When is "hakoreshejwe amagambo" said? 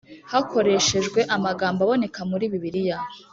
0.31-1.79